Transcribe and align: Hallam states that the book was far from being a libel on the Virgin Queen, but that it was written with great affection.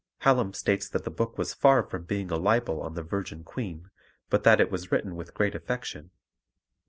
Hallam 0.21 0.51
states 0.53 0.89
that 0.89 1.03
the 1.03 1.11
book 1.11 1.37
was 1.37 1.53
far 1.53 1.83
from 1.83 2.05
being 2.05 2.31
a 2.31 2.35
libel 2.35 2.81
on 2.81 2.95
the 2.95 3.03
Virgin 3.03 3.43
Queen, 3.43 3.91
but 4.31 4.41
that 4.43 4.59
it 4.59 4.71
was 4.71 4.91
written 4.91 5.15
with 5.15 5.35
great 5.35 5.53
affection. 5.53 6.09